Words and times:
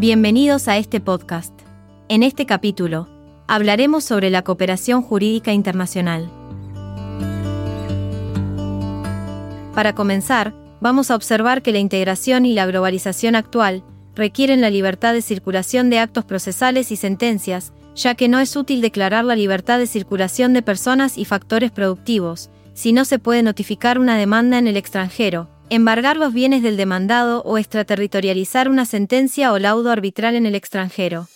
Bienvenidos 0.00 0.68
a 0.68 0.76
este 0.76 1.00
podcast. 1.00 1.52
En 2.08 2.22
este 2.22 2.46
capítulo, 2.46 3.08
hablaremos 3.48 4.04
sobre 4.04 4.30
la 4.30 4.42
cooperación 4.42 5.02
jurídica 5.02 5.52
internacional. 5.52 6.30
Para 9.74 9.96
comenzar, 9.96 10.54
vamos 10.80 11.10
a 11.10 11.16
observar 11.16 11.62
que 11.62 11.72
la 11.72 11.80
integración 11.80 12.46
y 12.46 12.54
la 12.54 12.66
globalización 12.66 13.34
actual 13.34 13.82
requieren 14.14 14.60
la 14.60 14.70
libertad 14.70 15.14
de 15.14 15.20
circulación 15.20 15.90
de 15.90 15.98
actos 15.98 16.24
procesales 16.24 16.92
y 16.92 16.96
sentencias, 16.96 17.72
ya 17.96 18.14
que 18.14 18.28
no 18.28 18.38
es 18.38 18.54
útil 18.54 18.80
declarar 18.80 19.24
la 19.24 19.34
libertad 19.34 19.80
de 19.80 19.88
circulación 19.88 20.52
de 20.52 20.62
personas 20.62 21.18
y 21.18 21.24
factores 21.24 21.72
productivos, 21.72 22.50
si 22.72 22.92
no 22.92 23.04
se 23.04 23.18
puede 23.18 23.42
notificar 23.42 23.98
una 23.98 24.16
demanda 24.16 24.58
en 24.58 24.68
el 24.68 24.76
extranjero, 24.76 25.48
embargar 25.70 26.16
los 26.16 26.32
bienes 26.32 26.62
del 26.62 26.76
demandado 26.76 27.42
o 27.42 27.58
extraterritorializar 27.58 28.68
una 28.68 28.84
sentencia 28.84 29.52
o 29.52 29.58
laudo 29.58 29.90
arbitral 29.90 30.34
en 30.34 30.46
el 30.46 30.54
extranjero. 30.54 31.28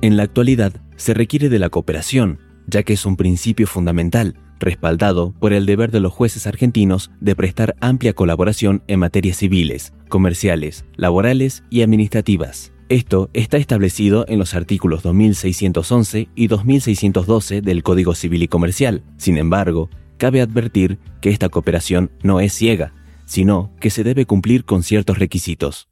En 0.00 0.16
la 0.16 0.24
actualidad, 0.24 0.72
se 0.96 1.14
requiere 1.14 1.48
de 1.48 1.58
la 1.58 1.68
cooperación, 1.68 2.40
ya 2.66 2.82
que 2.82 2.92
es 2.92 3.06
un 3.06 3.16
principio 3.16 3.66
fundamental, 3.66 4.36
respaldado 4.58 5.32
por 5.38 5.52
el 5.52 5.66
deber 5.66 5.90
de 5.90 6.00
los 6.00 6.12
jueces 6.12 6.46
argentinos 6.46 7.10
de 7.20 7.36
prestar 7.36 7.76
amplia 7.80 8.12
colaboración 8.12 8.82
en 8.86 9.00
materias 9.00 9.36
civiles, 9.36 9.92
comerciales, 10.08 10.84
laborales 10.96 11.64
y 11.70 11.82
administrativas. 11.82 12.71
Esto 12.92 13.30
está 13.32 13.56
establecido 13.56 14.26
en 14.28 14.38
los 14.38 14.54
artículos 14.54 15.02
2611 15.02 16.28
y 16.34 16.46
2612 16.46 17.62
del 17.62 17.82
Código 17.82 18.14
Civil 18.14 18.42
y 18.42 18.48
Comercial. 18.48 19.02
Sin 19.16 19.38
embargo, 19.38 19.88
cabe 20.18 20.42
advertir 20.42 20.98
que 21.22 21.30
esta 21.30 21.48
cooperación 21.48 22.10
no 22.22 22.38
es 22.40 22.52
ciega, 22.52 22.92
sino 23.24 23.70
que 23.80 23.88
se 23.88 24.04
debe 24.04 24.26
cumplir 24.26 24.66
con 24.66 24.82
ciertos 24.82 25.18
requisitos. 25.18 25.88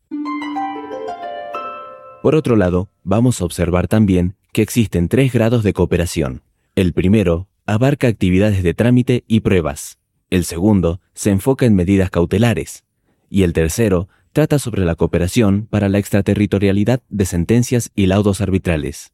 Por 2.22 2.34
otro 2.34 2.54
lado, 2.54 2.90
vamos 3.02 3.40
a 3.40 3.46
observar 3.46 3.88
también 3.88 4.36
que 4.52 4.60
existen 4.60 5.08
tres 5.08 5.32
grados 5.32 5.62
de 5.62 5.72
cooperación. 5.72 6.42
El 6.74 6.92
primero 6.92 7.48
abarca 7.64 8.08
actividades 8.08 8.62
de 8.62 8.74
trámite 8.74 9.24
y 9.26 9.40
pruebas. 9.40 9.98
El 10.28 10.44
segundo 10.44 11.00
se 11.14 11.30
enfoca 11.30 11.64
en 11.64 11.74
medidas 11.74 12.10
cautelares. 12.10 12.84
Y 13.30 13.44
el 13.44 13.54
tercero 13.54 14.10
trata 14.32 14.58
sobre 14.58 14.84
la 14.84 14.94
cooperación 14.94 15.66
para 15.68 15.88
la 15.88 15.98
extraterritorialidad 15.98 17.02
de 17.08 17.26
sentencias 17.26 17.90
y 17.94 18.06
laudos 18.06 18.40
arbitrales. 18.40 19.12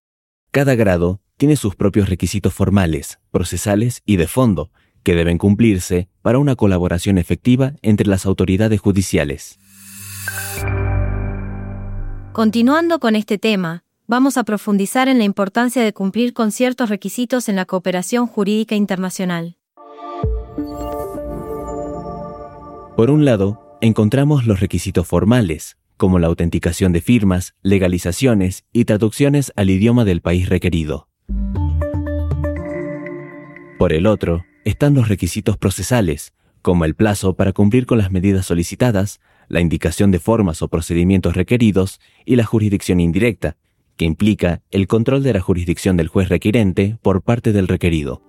Cada 0.51 0.75
grado 0.75 1.21
tiene 1.37 1.57
sus 1.57 1.75
propios 1.77 2.09
requisitos 2.09 2.53
formales, 2.53 3.19
procesales 3.31 4.03
y 4.05 4.17
de 4.17 4.27
fondo, 4.27 4.71
que 5.03 5.15
deben 5.15 5.39
cumplirse 5.39 6.09
para 6.23 6.39
una 6.39 6.57
colaboración 6.57 7.19
efectiva 7.19 7.75
entre 7.83 8.09
las 8.09 8.27
autoridades 8.27 8.81
judiciales. 8.81 9.59
Continuando 12.33 12.99
con 12.99 13.17
este 13.17 13.39
tema, 13.39 13.85
vamos 14.07 14.37
a 14.37 14.45
profundizar 14.45 15.09
en 15.09 15.19
la 15.19 15.25
importancia 15.25 15.83
de 15.83 15.93
cumplir 15.93 16.33
con 16.33 16.53
ciertos 16.53 16.91
requisitos 16.91 17.49
en 17.49 17.57
la 17.57 17.65
cooperación 17.65 18.27
jurídica 18.27 18.75
internacional. 18.75 19.57
Por 22.97 23.11
un 23.11 23.25
lado, 23.25 23.66
encontramos 23.81 24.47
los 24.47 24.61
requisitos 24.61 25.07
formales, 25.07 25.77
como 25.97 26.19
la 26.19 26.27
autenticación 26.27 26.93
de 26.93 27.01
firmas, 27.01 27.55
legalizaciones 27.63 28.65
y 28.73 28.85
traducciones 28.85 29.53
al 29.57 29.71
idioma 29.71 30.05
del 30.05 30.21
país 30.21 30.49
requerido. 30.49 31.09
Por 33.79 33.93
el 33.93 34.07
otro, 34.07 34.45
están 34.65 34.95
los 34.95 35.09
requisitos 35.09 35.57
procesales, 35.57 36.33
como 36.63 36.85
el 36.85 36.95
plazo 36.95 37.35
para 37.35 37.53
cumplir 37.53 37.87
con 37.87 37.99
las 37.99 38.11
medidas 38.11 38.47
solicitadas, 38.47 39.21
la 39.49 39.61
indicación 39.61 40.11
de 40.11 40.19
formas 40.19 40.63
o 40.63 40.69
procedimientos 40.69 41.37
requeridos 41.37 42.01
y 42.25 42.37
la 42.37 42.45
jurisdicción 42.45 42.99
indirecta, 42.99 43.57
que 43.97 44.05
implica 44.05 44.63
el 44.71 44.87
control 44.89 45.23
de 45.23 45.35
la 45.35 45.41
jurisdicción 45.41 45.97
del 45.97 46.09
juez 46.09 46.29
requirente 46.29 46.99
por 47.03 47.23
parte 47.23 47.53
del 47.53 47.69
requerido. 47.69 48.23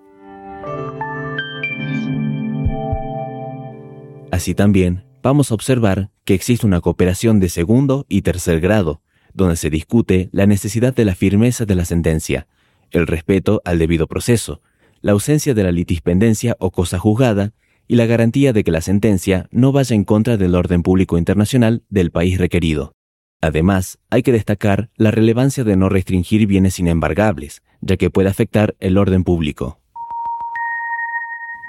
Así 4.32 4.54
también, 4.54 5.07
vamos 5.28 5.52
a 5.52 5.56
observar 5.56 6.10
que 6.24 6.34
existe 6.34 6.66
una 6.66 6.80
cooperación 6.80 7.42
de 7.42 7.50
segundo 7.50 8.06
y 8.08 8.22
tercer 8.22 8.62
grado, 8.62 9.02
donde 9.34 9.58
se 9.58 9.70
discute 9.70 10.30
la 10.32 10.46
necesidad 10.46 10.96
de 10.96 11.04
la 11.04 11.16
firmeza 11.16 11.66
de 11.66 11.76
la 11.76 11.84
sentencia, 11.84 12.48
el 12.92 13.08
respeto 13.08 13.62
al 13.66 13.78
debido 13.78 14.08
proceso, 14.08 14.62
la 15.02 15.12
ausencia 15.12 15.54
de 15.54 15.64
la 15.64 15.74
litispendencia 15.74 16.56
o 16.62 16.72
cosa 16.72 16.98
juzgada 16.98 17.52
y 17.90 17.98
la 17.98 18.06
garantía 18.06 18.54
de 18.54 18.64
que 18.64 18.72
la 18.72 18.80
sentencia 18.80 19.50
no 19.52 19.74
vaya 19.74 19.98
en 19.98 20.06
contra 20.06 20.38
del 20.38 20.56
orden 20.56 20.82
público 20.82 21.18
internacional 21.18 21.84
del 21.90 22.10
país 22.10 22.38
requerido. 22.38 22.94
Además, 23.42 24.00
hay 24.10 24.24
que 24.24 24.32
destacar 24.32 24.92
la 24.96 25.12
relevancia 25.12 25.66
de 25.66 25.76
no 25.76 25.90
restringir 25.90 26.48
bienes 26.48 26.80
inembargables, 26.80 27.64
ya 27.82 27.98
que 27.98 28.10
puede 28.10 28.30
afectar 28.30 28.78
el 28.80 28.98
orden 28.98 29.26
público. 29.26 29.82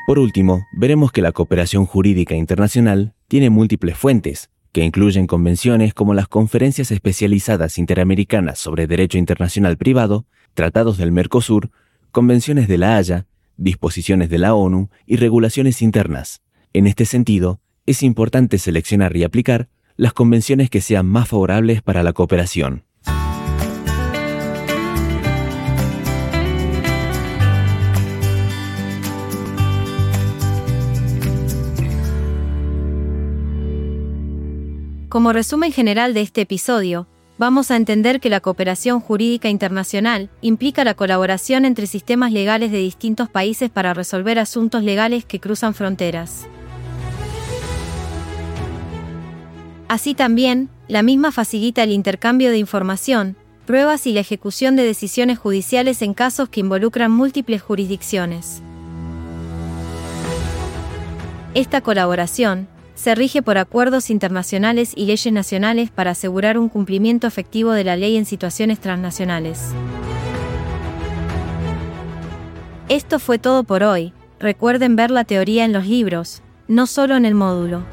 Por 0.09 0.19
último, 0.19 0.67
veremos 0.73 1.13
que 1.13 1.21
la 1.21 1.33
cooperación 1.33 1.85
jurídica 1.85 2.35
internacional 2.35 3.13
tiene 3.29 3.51
múltiples 3.51 3.95
fuentes, 3.95 4.49
que 4.73 4.83
incluyen 4.83 5.27
convenciones 5.27 5.93
como 5.93 6.15
las 6.15 6.29
conferencias 6.29 6.91
especializadas 6.91 7.77
interamericanas 7.77 8.59
sobre 8.59 8.87
derecho 8.87 9.19
internacional 9.19 9.77
privado, 9.77 10.25
tratados 10.55 10.97
del 10.97 11.13
Mercosur, 11.13 11.71
convenciones 12.11 12.69
de 12.69 12.79
la 12.79 12.97
Haya, 12.97 13.27
disposiciones 13.59 14.31
de 14.31 14.39
la 14.39 14.55
ONU 14.55 14.89
y 15.05 15.17
regulaciones 15.17 15.83
internas. 15.83 16.41
En 16.73 16.87
este 16.87 17.05
sentido, 17.05 17.61
es 17.85 18.03
importante 18.03 18.57
seleccionar 18.57 19.15
y 19.15 19.25
aplicar 19.25 19.69
las 19.99 20.15
convenciones 20.15 20.71
que 20.71 20.81
sean 20.81 21.05
más 21.05 21.29
favorables 21.29 21.83
para 21.83 22.03
la 22.03 22.15
cooperación. 22.15 22.88
Como 35.09 35.33
resumen 35.33 35.73
general 35.73 36.13
de 36.13 36.21
este 36.21 36.43
episodio, 36.43 37.07
vamos 37.39 37.71
a 37.71 37.77
entender 37.77 38.21
que 38.21 38.29
la 38.29 38.41
cooperación 38.41 39.01
jurídica 39.01 39.49
internacional 39.49 40.29
implica 40.43 40.85
la 40.85 40.93
colaboración 40.93 41.65
entre 41.65 41.87
sistemas 41.87 42.31
legales 42.31 42.73
de 42.73 42.77
distintos 42.77 43.31
países 43.31 43.71
para 43.71 43.95
resolver 43.95 44.39
asuntos 44.39 44.83
legales 44.83 45.25
que 45.25 45.41
cruzan 45.41 45.73
fronteras. 45.73 46.47
Así 49.89 50.13
también, 50.13 50.69
la 50.89 51.03
misma 51.03 51.33
facilita 51.33 51.83
el 51.83 51.93
intercambio 51.93 52.51
de 52.51 52.59
información, 52.59 53.35
pruebas 53.65 54.07
y 54.07 54.13
la 54.13 54.21
ejecución 54.21 54.77
de 54.77 54.83
decisiones 54.83 55.39
judiciales 55.39 56.03
en 56.03 56.13
casos 56.13 56.51
que 56.51 56.61
involucran 56.61 57.11
múltiples 57.11 57.63
jurisdicciones. 57.63 58.61
Esta 61.55 61.81
colaboración 61.81 62.69
se 62.99 63.15
rige 63.15 63.43
por 63.43 63.59
acuerdos 63.59 64.11
internacionales 64.11 64.93
y 64.97 65.07
leyes 65.07 65.33
nacionales 65.33 65.89
para 65.89 66.11
asegurar 66.11 66.59
un 66.59 66.69
cumplimiento 66.69 67.29
efectivo 67.29 67.71
de 67.71 67.85
la 67.85 67.95
ley 67.95 68.17
en 68.17 68.27
situaciones 68.27 68.81
transnacionales. 68.81 69.67
Esto 72.89 73.21
fue 73.21 73.39
todo 73.39 73.63
por 73.63 73.85
hoy. 73.85 74.13
Recuerden 74.41 74.97
ver 74.97 75.13
la 75.13 75.23
teoría 75.23 75.65
en 75.65 75.73
los 75.73 75.87
libros, 75.87 76.43
no 76.67 76.89
solo 76.89 77.15
en 77.15 77.25
el 77.25 77.37
módulo. 77.37 77.85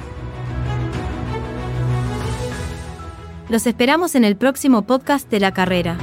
Los 3.47 3.67
esperamos 3.67 4.16
en 4.16 4.25
el 4.25 4.35
próximo 4.35 4.87
podcast 4.87 5.29
de 5.29 5.39
la 5.39 5.53
carrera. 5.53 5.99